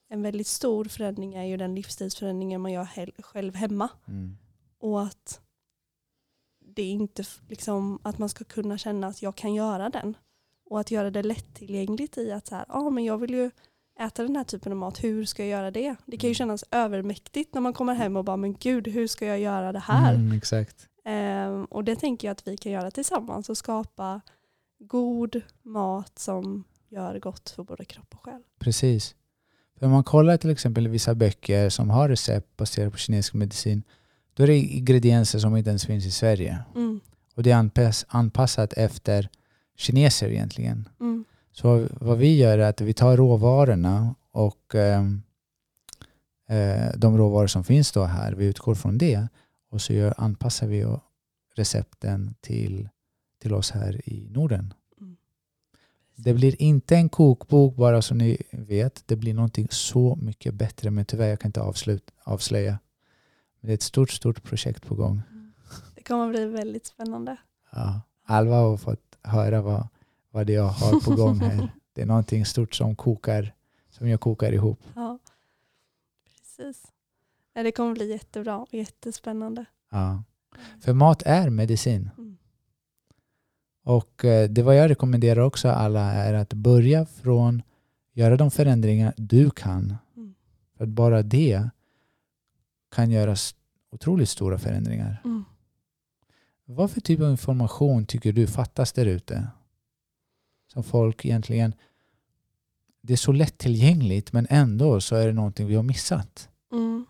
[0.09, 2.89] en väldigt stor förändring är ju den livsstilsförändringen man gör
[3.23, 4.37] själv hemma Mm.
[4.81, 5.41] och att
[6.75, 10.17] det inte liksom att man ska kunna känna att jag kan göra den
[10.71, 13.51] och att göra det lättillgängligt i att så här, ah, men jag vill ju
[14.01, 15.97] äta den här typen av mat, hur ska jag göra det?
[16.07, 16.35] Det kan ju Mm.
[16.35, 19.79] kännas övermäktigt när man kommer hem och bara, men gud, hur ska jag göra det
[19.79, 20.15] här?
[20.15, 20.89] Mm, exakt.
[21.05, 24.21] Ehm, och det tänker jag att vi kan göra tillsammans och skapa
[24.79, 28.43] god mat som gör gott för både kropp och själ.
[28.59, 29.15] Precis.
[29.79, 33.83] För om man kollar till exempel vissa böcker som har recept baserat på kinesisk medicin,
[34.35, 36.59] då är det ingredienser som inte ens finns i Sverige.
[36.75, 37.01] Mm,
[37.35, 39.29] Och det är anpass, anpassat efter
[39.77, 40.89] kineser egentligen.
[41.01, 45.23] mm, Så vad vi gör är att vi tar råvarorna och ehm,
[46.49, 49.29] eh, de råvaror som finns då här, vi utgår från det
[49.71, 50.87] och så gör, anpassar vi
[51.55, 52.89] recepten till,
[53.47, 54.75] till oss här i Norden.
[55.01, 55.17] mm.
[56.15, 59.03] Det blir inte en kokbok bara så ni vet.
[59.07, 62.79] Det blir någonting så mycket bättre men tyvärr jag kan inte avslut, avslöja.
[63.61, 65.23] Det är ett stort, stort projekt på gång.
[65.31, 65.53] Mm.
[65.95, 67.37] Det kommer bli väldigt spännande.
[67.73, 68.01] Ja.
[68.25, 69.89] Alva har fått höra vad,
[70.31, 71.69] vad det jag har på gång här.
[71.93, 73.55] Det är någonting stort som kokar,
[73.91, 74.81] som jag kokar ihop.
[74.95, 75.19] Ja,
[76.25, 76.83] precis.
[77.55, 79.65] Ja, det kommer bli jättebra och jättespännande.
[79.91, 80.23] Ja.
[80.81, 82.11] För mat är medicin.
[82.19, 82.36] Mm.
[83.87, 87.63] Och eh, det vad jag rekommenderar också alla är att börja från
[88.13, 89.97] göra de förändringar du kan.
[90.17, 90.35] Mm.
[90.77, 91.69] För att bara det
[92.91, 93.37] kan göra
[93.91, 95.23] otroligt stora förändringar.
[95.25, 95.45] Mm.
[96.65, 99.49] Vad för typ av information tycker du fattas där ute?
[100.73, 101.75] Som folk egentligen...
[103.01, 106.49] Det är så lättillgängligt men ändå så är det någonting vi har missat.
[106.73, 107.07] Mm.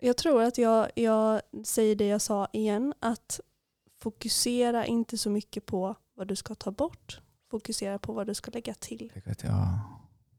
[0.00, 3.40] Jag tror att jag, jag säger det jag sa igen, att
[3.98, 7.20] fokusera inte så mycket på vad du ska ta bort.
[7.50, 9.12] Fokusera på vad du ska lägga till.
[9.42, 9.80] Ja.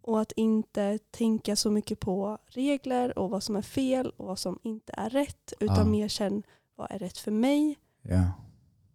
[0.02, 4.40] Och att inte tänka så mycket på regler och vad som är fel och vad
[4.40, 5.54] som inte är rätt.
[5.60, 5.86] Utan Ja.
[5.86, 6.44] mer känn
[6.76, 8.32] vad är rätt för mig Ja.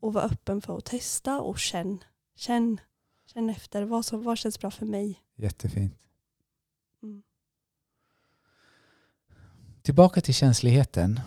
[0.01, 2.05] och vara öppen för att testa och känn.
[2.37, 2.81] Känn,
[3.27, 5.23] känn efter vad, som, vad känns bra för mig.
[5.37, 5.95] Jättefint.
[7.03, 7.23] Mm.
[9.83, 11.21] Tillbaka till känsligheten.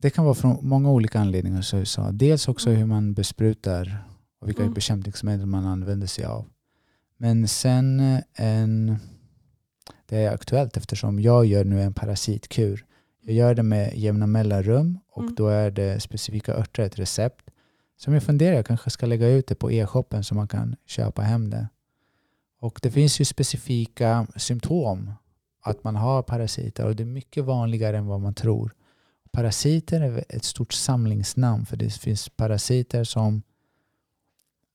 [0.00, 1.62] Det kan vara från många olika anledningar.
[1.62, 2.10] Så jag sa.
[2.12, 2.80] Dels också Mm.
[2.80, 4.04] hur man besprutar
[4.40, 4.74] och vilka Mm.
[4.74, 6.46] bekämpningsmedel man använder sig av.
[7.16, 8.96] Men sen eh, en,
[10.06, 12.84] det är aktuellt eftersom jag gör nu en parasitkur.
[13.22, 15.34] Jag gör det med jämna mellanrum och Mm.
[15.34, 17.50] då är det specifika örter, ett recept.
[17.96, 21.22] Som jag funderar, jag kanske ska lägga ut det på e-shoppen så man kan köpa
[21.22, 21.68] hem det.
[22.60, 25.12] Och det finns ju specifika symptom
[25.62, 28.74] att man har parasiter och det är mycket vanligare än vad man tror.
[29.32, 33.42] Parasiter är ett stort samlingsnamn för det finns parasiter som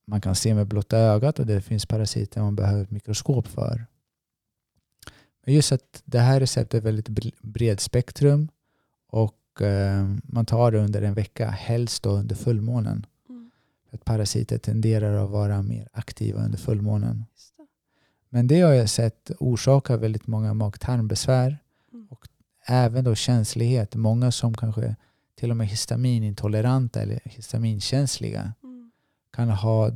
[0.06, 3.86] man kan se med blotta ögat och det finns parasiter man behöver ett mikroskop för.
[5.44, 8.48] Men just att det här receptet är väldigt br- bredspektrum
[9.06, 13.06] och eh, man tar det under en vecka, helst då under fullmånen.
[13.28, 13.50] Mm.
[13.90, 17.24] Att parasiter tenderar att vara mer aktiva under fullmånen.
[18.28, 21.58] Men det har jag sett orsakar väldigt många mag-tarmbesvär
[22.66, 23.94] även då känslighet.
[23.94, 24.96] Många som kanske
[25.34, 28.90] till och med histaminintoleranta eller histaminkänsliga Mm.
[29.32, 29.90] kan ha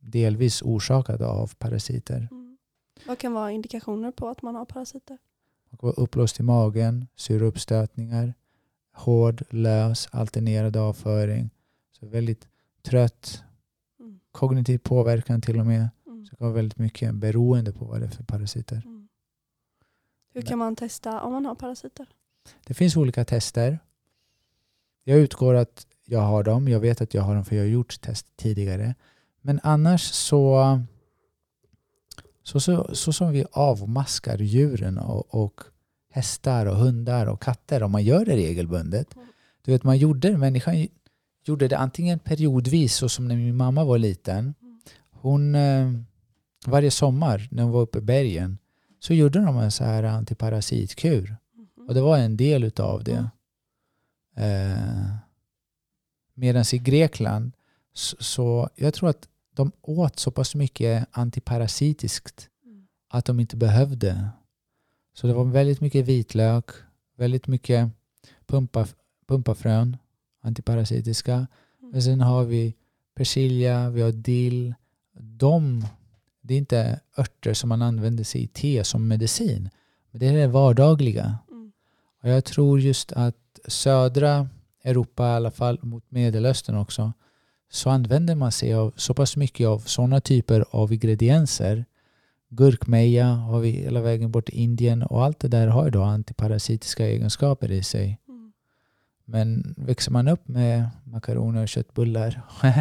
[0.00, 2.28] delvis orsakade av parasiter.
[2.30, 2.56] Mm.
[3.06, 5.18] Vad kan vara indikationer på att man har parasiter?
[5.70, 8.34] Man kan vara uppblåst i magen, syreuppstötningar,
[8.94, 11.50] hård, lös, alternerad avföring.
[12.00, 12.48] Så väldigt
[12.82, 13.42] trött,
[14.00, 14.20] Mm.
[14.32, 15.88] kognitiv påverkan till och med.
[16.06, 16.24] Mm.
[16.26, 18.82] Så det kan vara väldigt mycket beroende på vad det är för parasiter.
[20.36, 22.06] Hur kan man testa om man har parasiter?
[22.66, 23.78] Det finns olika tester.
[25.04, 26.68] Jag utgår att jag har dem.
[26.68, 28.94] Jag vet att jag har dem för jag har gjort test tidigare.
[29.40, 30.80] Men annars så
[32.42, 35.60] så, så, så som vi avmaskar djuren och, och
[36.10, 39.16] hästar och hundar och katter om man gör det regelbundet.
[39.16, 39.28] Mm.
[39.62, 40.86] Du vet, man gjorde, människan
[41.44, 44.54] gjorde det antingen periodvis så som när min mamma var liten.
[44.60, 44.80] Mm.
[45.10, 45.92] Hon, eh,
[46.66, 48.58] varje sommar när hon var uppe i bergen
[49.00, 51.36] så gjorde de en så här antiparasitkur.
[51.76, 51.88] Mhm.
[51.88, 53.30] Och det var en del utav det.
[54.36, 55.14] Eh,
[56.34, 57.52] Medan i Grekland
[57.92, 62.86] så, så jag tror att de åt så pass mycket antiparasitiskt Mm.
[63.08, 64.28] att de inte behövde.
[65.14, 66.70] Så det var väldigt mycket vitlök,
[67.16, 67.90] väldigt mycket
[68.46, 68.86] pumpa,
[69.26, 69.96] pumpafrön,
[70.42, 71.34] antiparasitiska.
[71.34, 71.46] Mm.
[71.92, 72.74] Men sen har vi
[73.14, 74.74] persilja, vi har dill.
[75.18, 75.86] De,
[76.46, 79.70] det är inte örter som man använder sig i te som medicin.
[80.10, 81.38] Men det är det vardagliga.
[81.50, 81.72] Mm.
[82.22, 83.36] Och jag tror just att
[83.68, 84.48] södra
[84.84, 87.12] Europa, i alla fall mot Medelöstern också,
[87.70, 91.84] så använder man sig av så pass mycket av sådana typer av ingredienser.
[92.48, 96.02] Gurkmeja har vi hela vägen bort till Indien och allt det där har ju då
[96.02, 98.18] antiparasitiska egenskaper i sig.
[99.28, 102.42] Men växer man upp med makaroner och köttbullar,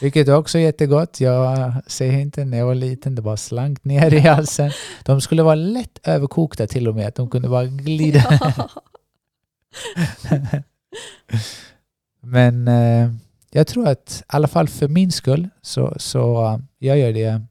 [0.00, 1.20] vilket är också jättegott.
[1.20, 4.70] Jag säger inte när jag var liten, det bara slank ner i halsen.
[5.04, 8.40] De skulle vara lätt överkokta till och med, att de kunde bara glida.
[12.20, 13.12] Men eh,
[13.50, 17.42] jag tror att i alla fall för min skull så, så eh, jag gör det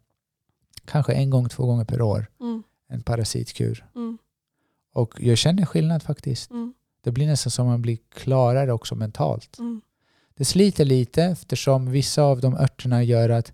[0.85, 2.27] kanske en gång, två gånger per år.
[2.39, 2.63] Mm.
[2.89, 3.85] En parasitkur.
[3.95, 4.17] Mm.
[4.93, 6.51] Och jag känner skillnad faktiskt.
[6.51, 6.73] Mm.
[7.07, 9.57] Det blir nästan som man blir klarare också mentalt.
[9.59, 9.81] Mm.
[10.35, 13.53] Det sliter lite eftersom vissa av de örterna gör att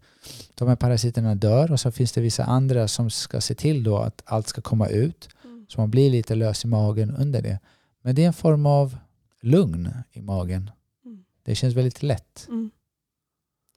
[0.56, 3.98] de här parasiterna dör och så finns det vissa andra som ska se till då
[3.98, 5.30] att allt ska komma ut.
[5.44, 5.66] Mm.
[5.70, 7.60] Så man blir lite lös i magen under det.
[8.02, 8.98] Men det är en form av
[9.42, 10.72] lugn i magen.
[11.06, 11.24] Mm.
[11.44, 12.46] Det känns väldigt lätt.
[12.48, 12.72] Mm.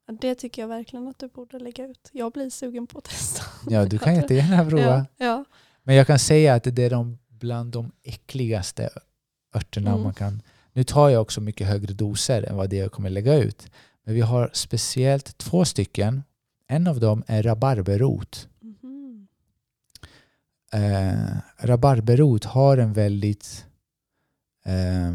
[0.06, 2.10] Ja, det tycker jag verkligen att du borde lägga ut.
[2.12, 3.42] Jag blir sugen på att testa.
[3.68, 5.06] Ja, du kan jättegärna prova.
[5.16, 5.44] Ja, ja.
[5.82, 8.90] Men jag kan säga att det är de bland de äckligaste
[9.56, 10.02] örterna Mm.
[10.02, 10.42] man kan...
[10.72, 13.70] Nu tar jag också mycket högre doser än vad det jag kommer lägga ut.
[14.04, 16.22] Men vi har speciellt två stycken.
[16.66, 18.48] En av dem är rabarberrot.
[18.60, 19.28] Mhm.
[20.72, 23.66] Eh, rabarberrot har en väldigt...
[24.64, 25.12] Eh,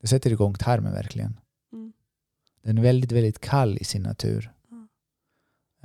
[0.00, 1.40] det sätter igång tarmen verkligen.
[1.72, 1.92] Mm.
[2.62, 4.52] Den är väldigt, väldigt kall i sin natur.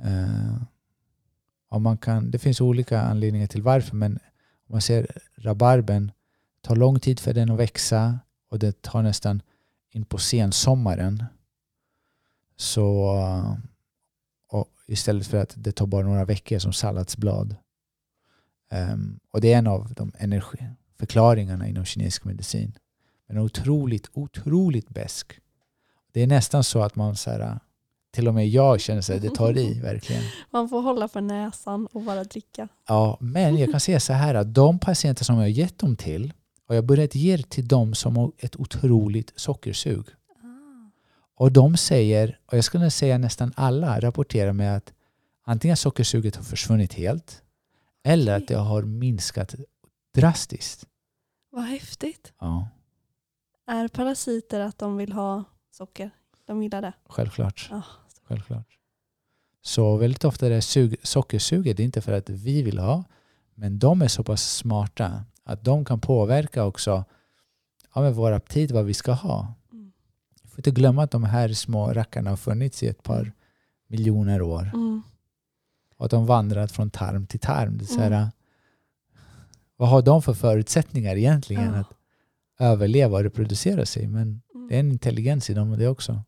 [0.02, 0.62] Eh,
[1.68, 4.12] och man kan, det finns olika anledningar till varför men
[4.66, 6.12] om man ser rabarben
[6.64, 8.18] tar lång tid för den att växa
[8.50, 9.42] och det tar nästan
[9.90, 11.24] in på sensommaren.
[12.56, 13.16] Så
[14.48, 17.56] och istället för att det tar bara några veckor som salladsblad.
[18.70, 22.78] Ehm, och det är en av de energiförklaringarna inom kinesisk medicin.
[23.28, 25.40] Men otroligt, otroligt besk.
[26.12, 27.58] Det är nästan så att man så här,
[28.12, 30.22] till och med jag känner att det tar i verkligen.
[30.50, 32.68] Man får hålla för näsan och bara dricka.
[32.88, 35.96] Ja, men jag kan säga så här att de patienter som jag har gett dem
[35.96, 36.32] till
[36.66, 40.06] har jag börjat ge till dem som har ett otroligt sockersug.
[40.42, 40.90] Ah.
[41.34, 44.92] Och de säger, och jag skulle säga nästan alla rapporterar med att
[45.44, 47.42] antingen sockersuget har försvunnit helt
[48.04, 49.54] eller att det har minskat
[50.14, 50.86] drastiskt.
[51.50, 52.32] Vad häftigt.
[52.40, 52.68] Ja,
[53.66, 56.10] Är parasiter att de vill ha socker?
[56.46, 56.92] De gillar det?
[57.06, 57.68] självklart.
[57.70, 57.82] Ja.
[58.22, 58.78] självklart.
[59.62, 63.04] Så väldigt ofta är sug, sockersuget, det är inte för att vi vill ha,
[63.54, 67.04] men de är så pass smarta att de kan påverka också
[67.94, 69.54] ja, med vår aptit, vad vi ska ha.
[69.72, 69.92] Mm.
[70.42, 73.32] Vi får inte glömma att de här små rackarna har funnits i ett par
[73.88, 74.70] miljoner år.
[74.74, 75.02] Mm.
[75.96, 77.78] Och att de vandrat från tarm till tarm.
[77.78, 78.28] Det är här, Mm.
[79.76, 81.80] Vad har de för förutsättningar egentligen Ja.
[81.80, 81.88] att
[82.58, 84.06] överleva och reproducera sig?
[84.08, 84.68] Men Mm.
[84.68, 86.22] det är en intelligens i dem och det också.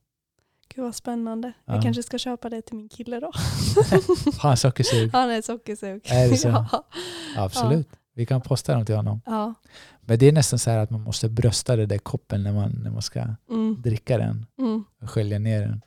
[0.74, 1.52] Gud vad spännande.
[1.64, 1.74] Ja.
[1.74, 3.26] Jag kanske ska köpa det till min kille då.
[4.38, 5.10] Har han sockersug?
[5.12, 6.00] Han är sockersug.
[6.04, 6.48] Är det så?
[6.72, 6.84] ja.
[7.36, 7.88] Absolut.
[8.16, 9.20] Vi kan posta dem till honom.
[9.26, 9.54] ja.
[10.00, 12.70] Men det är nästan så här att man måste brösta den där koppen när man,
[12.82, 13.76] när man ska Mm.
[13.82, 14.84] dricka den Mm.
[15.02, 15.82] och skölja ner den.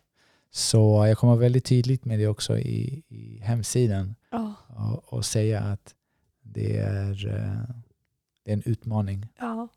[0.52, 4.54] Så jag kommer väldigt tydligt med det också i, i hemsidan Ja.
[4.68, 5.96] och, och säga att
[6.42, 7.76] det är, eh,
[8.44, 9.28] det är en utmaning.
[9.40, 9.68] ja.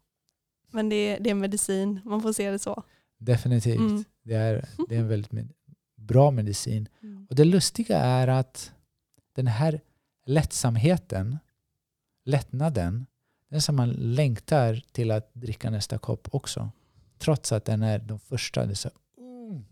[0.75, 2.01] Men det är, det är medicin.
[2.05, 2.83] Man får se det så.
[3.19, 3.79] Definitivt.
[3.81, 4.05] Mm.
[4.23, 5.49] Det, är, det är en väldigt med,
[5.97, 6.89] bra medicin.
[7.03, 7.27] Mm.
[7.31, 8.73] Och det lustiga är att
[9.35, 9.81] den här
[10.27, 11.39] lättsamheten,
[12.25, 13.07] lättnaden,
[13.51, 16.71] den som man längtar till att dricka nästa kopp också.
[17.19, 18.67] Trots att den är de första.
[18.67, 19.65] Det är så, mm,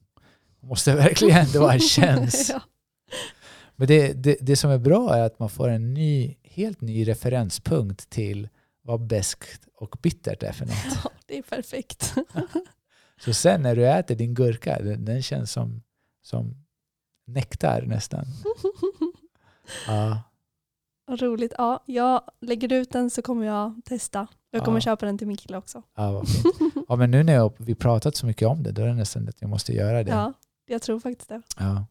[0.60, 2.50] måste verkligen, det bara känns.
[2.50, 2.62] ja.
[3.76, 7.08] Men det, det, det som är bra är att man får en ny, helt ny
[7.08, 8.48] referenspunkt till
[8.82, 11.00] vad beskt och bittert är för något.
[11.04, 12.14] ja, det är perfekt.
[13.24, 15.82] Så sen när du äter din gurka, den, den känns som,
[16.22, 16.64] som
[17.26, 18.24] nektar nästan.
[19.86, 20.22] Ja,
[21.16, 21.52] roligt.
[21.58, 24.26] Ja, jag lägger ut den så kommer jag testa.
[24.50, 24.80] Jag kommer Ja.
[24.80, 25.82] köpa den till min kille också.
[25.96, 26.26] ja, vad
[26.88, 29.28] ja, men nu när jag, vi pratat så mycket om det, då är det nästan
[29.28, 30.10] att jag måste göra det.
[30.10, 30.32] Ja,
[30.66, 31.42] jag tror faktiskt det.
[31.58, 31.86] Ja,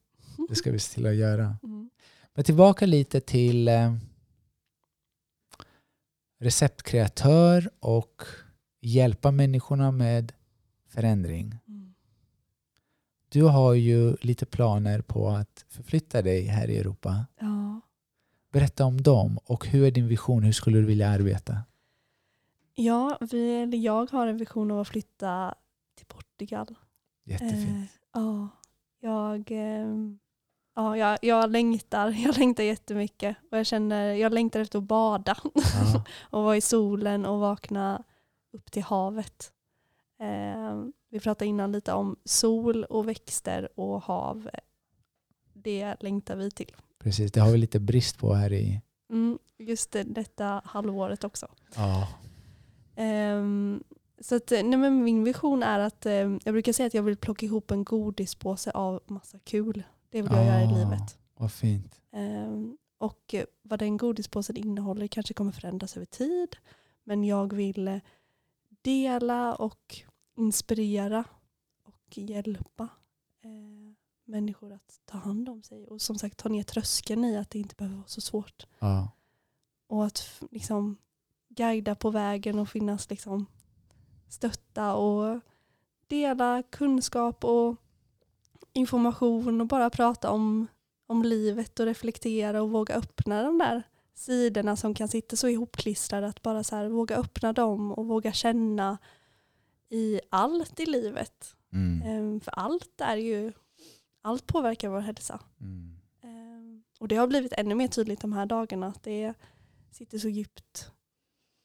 [0.49, 1.57] det ska vi se till att göra.
[1.63, 1.89] Mm.
[2.33, 3.93] Men tillbaka lite till eh,
[6.39, 8.21] receptkreatör och
[8.81, 10.33] hjälpa människorna med
[10.87, 11.57] förändring.
[11.67, 11.93] Mm.
[13.29, 17.25] Du har ju lite planer på att förflytta dig här i Europa.
[17.39, 17.81] Ja.
[18.51, 20.43] Berätta om dem och hur är din vision?
[20.43, 21.57] Hur skulle du vilja arbeta?
[22.75, 25.55] Ja, vi, jag har en vision av att flytta
[25.95, 26.75] till Portugal.
[27.23, 27.67] Jättefint.
[27.67, 27.83] Eh,
[28.13, 28.49] ja,
[28.99, 29.87] jag, eh,
[30.75, 32.09] ja, jag, jag längtar.
[32.25, 33.37] Jag längtar jättemycket.
[33.51, 38.03] Och jag, känner, jag längtar efter att bada Ja, och vara i solen och vakna
[38.53, 39.53] upp till havet.
[40.19, 44.49] Eh, vi pratade innan lite om sol och växter och hav.
[45.53, 46.75] Det längtar vi till.
[46.99, 48.81] Precis, det har vi lite brist på här i...
[49.09, 51.47] Mm, just det, detta halvåret också.
[51.75, 52.07] Ja,
[52.95, 53.83] Ehm,
[54.21, 57.17] så att, nej men min vision är att, ehm, jag brukar säga att jag vill
[57.17, 59.83] plocka ihop en godispåse av massa kul.
[60.09, 60.77] Det vill jag göra i Ah.
[60.77, 61.17] livet.
[61.37, 62.01] vad fint.
[62.11, 66.55] Ehm, och eh, vad den godispåsen innehåller kanske kommer förändras över tid.
[67.03, 67.97] Men jag vill eh,
[68.81, 69.97] dela och
[70.37, 71.23] inspirera
[71.83, 72.83] och hjälpa
[73.43, 73.49] eh,
[74.29, 75.87] människor att ta hand om sig.
[75.87, 78.65] Och som sagt ta ner tröskeln i att det inte behöver vara så svårt.
[78.79, 79.11] Ja,
[79.87, 80.97] Och att liksom
[81.49, 83.45] guida på vägen och finnas liksom
[84.29, 85.39] stötta och
[86.07, 87.75] dela kunskap och
[88.73, 90.67] information och bara prata om,
[91.07, 96.27] om livet och reflektera och våga öppna de där sidorna som kan sitta så ihopklistrade
[96.27, 98.97] att bara så här våga öppna dem och våga känna
[99.89, 101.55] i allt i livet.
[101.73, 102.01] mm.
[102.01, 103.53] Ehm, För allt är ju,
[104.21, 105.39] allt påverkar vår hälsa.
[105.61, 105.99] Mm.
[106.21, 109.33] Ehm, Och det har blivit ännu mer tydligt de här dagarna att det
[109.91, 110.91] sitter så djupt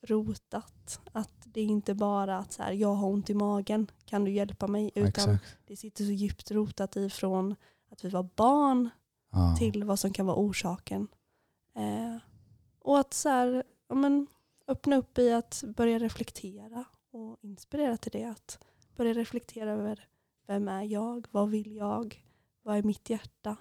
[0.07, 1.01] rotat.
[1.12, 4.31] Att det är inte bara att så här, jag har ont i magen, kan du
[4.31, 4.90] hjälpa mig?
[4.94, 5.57] Utan exakt.
[5.67, 7.57] det sitter så djupt rotat ifrån
[7.90, 8.90] att vi var barn
[9.33, 9.57] Ja.
[9.59, 11.09] till vad som kan vara orsaken.
[11.77, 12.17] Eh,
[12.79, 14.27] och att så här, ja, men,
[14.69, 18.25] öppna upp i att börja reflektera och inspirera till det.
[18.25, 18.65] Att
[18.96, 20.09] börja reflektera över
[20.46, 21.27] vem är jag?
[21.31, 22.23] Vad vill jag?
[22.65, 23.56] Vad är mitt hjärta?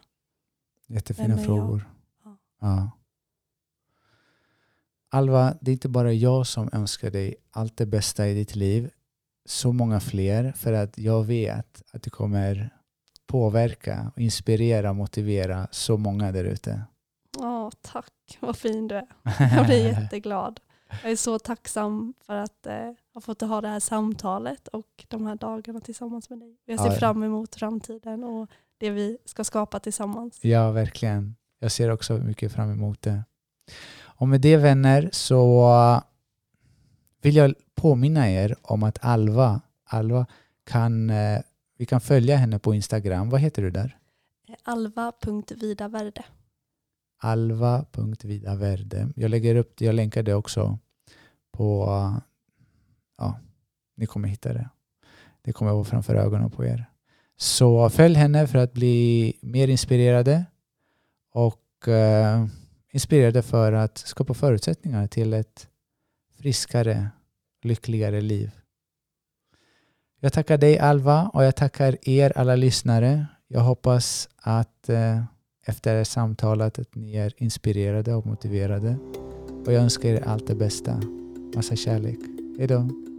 [0.88, 1.90] Jättefina frågor.
[2.24, 2.38] Ja.
[2.62, 2.92] Ja.
[5.10, 8.92] Alva, det är inte bara jag som önskar dig allt det bästa i ditt liv.
[9.46, 12.70] Så många fler för att jag vet att du kommer
[13.26, 16.82] påverka, och inspirera och motivera så många där ute.
[17.40, 18.38] Ja, tack.
[18.40, 19.08] Vad fin du är.
[19.56, 20.60] Jag blir jätteglad.
[21.04, 25.26] Jag är så tacksam för att eh, ha fått ha det här samtalet och de
[25.26, 26.58] här dagarna tillsammans med dig.
[26.66, 26.96] Jag ser Ja.
[26.96, 28.50] fram emot framtiden och
[28.84, 30.40] det vi ska skapa tillsammans.
[30.46, 31.36] Ja, verkligen.
[31.60, 33.24] Jag ser också mycket fram emot det.
[34.02, 36.02] Och med det vänner så
[37.22, 40.26] vill jag påminna er om att Alva, Alva
[40.64, 41.42] kan, eh,
[41.78, 43.30] vi kan följa henne på Instagram.
[43.30, 43.98] Vad heter du där?
[44.64, 46.24] Alva.vidavärde.
[47.18, 49.10] Alva.vidavärde.
[49.16, 50.80] Jag lägger upp det, jag länkar det också
[51.52, 51.86] på,
[53.18, 53.40] ja,
[53.96, 54.70] ni kommer hitta det.
[55.42, 56.93] Det kommer vara framför ögonen på er.
[57.38, 60.46] Så följ henne för att bli mer inspirerade
[61.34, 62.46] och eh,
[62.92, 65.68] inspirerade för att skapa förutsättningar till ett
[66.38, 67.10] friskare,
[67.64, 68.52] lyckligare liv.
[70.20, 73.26] Jag tackar dig Alva och jag tackar er alla lyssnare.
[73.48, 75.24] Jag hoppas att eh,
[75.66, 78.98] efter det samtalet att ni är inspirerade och motiverade.
[79.66, 81.02] Och jag önskar er allt det bästa.
[81.56, 82.20] Massa kärlek.
[82.58, 83.13] Hejdå!